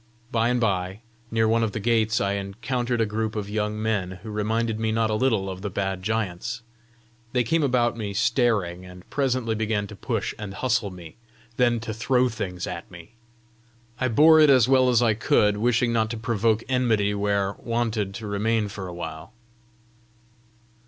By 0.31 0.49
and 0.49 0.59
by, 0.59 1.01
near 1.29 1.47
one 1.47 1.61
of 1.61 1.73
the 1.73 1.79
gates, 1.79 2.19
I 2.19 2.31
encountered 2.31 3.01
a 3.01 3.05
group 3.05 3.35
of 3.35 3.47
young 3.47 3.79
men 3.79 4.21
who 4.23 4.31
reminded 4.31 4.79
me 4.79 4.91
not 4.91 5.11
a 5.11 5.13
little 5.13 5.47
of 5.47 5.61
the 5.61 5.69
bad 5.69 6.01
giants. 6.01 6.63
They 7.33 7.43
came 7.43 7.61
about 7.61 7.95
me 7.95 8.15
staring, 8.15 8.83
and 8.83 9.07
presently 9.11 9.53
began 9.53 9.85
to 9.85 9.95
push 9.95 10.33
and 10.39 10.55
hustle 10.55 10.89
me, 10.89 11.17
then 11.57 11.79
to 11.81 11.93
throw 11.93 12.29
things 12.29 12.65
at 12.65 12.89
me. 12.89 13.11
I 13.99 14.07
bore 14.07 14.39
it 14.39 14.49
as 14.49 14.67
well 14.67 14.89
as 14.89 15.03
I 15.03 15.13
could, 15.13 15.57
wishing 15.57 15.93
not 15.93 16.09
to 16.09 16.17
provoke 16.17 16.63
enmity 16.67 17.13
where 17.13 17.53
wanted 17.59 18.15
to 18.15 18.25
remain 18.25 18.69
for 18.69 18.87
a 18.87 18.93
while. 18.95 19.33